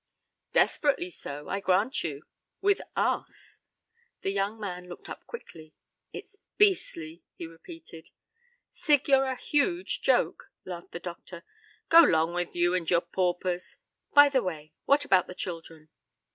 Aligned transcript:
"Desperately 0.51 1.11
so, 1.11 1.47
I 1.47 1.59
grant 1.59 2.03
you 2.03 2.23
with 2.59 2.81
us." 2.95 3.59
The 4.21 4.31
young 4.31 4.59
man 4.59 4.89
looked 4.89 5.09
up 5.09 5.27
quickly. 5.27 5.75
"It's 6.11 6.37
beastly," 6.57 7.21
he 7.35 7.45
repeated. 7.45 8.09
"Sig, 8.71 9.07
you're 9.07 9.25
a 9.25 9.35
huge 9.35 10.01
joke," 10.01 10.49
laughed 10.65 10.93
the 10.93 10.99
doctor. 10.99 11.43
"Go 11.89 11.99
'long 11.99 12.33
with 12.33 12.55
you 12.55 12.73
and 12.73 12.89
your 12.89 13.01
paupers. 13.01 13.77
By 14.11 14.27
the 14.29 14.41
way, 14.41 14.73
what 14.85 15.05
about 15.05 15.27
the 15.27 15.35
children?" 15.35 15.89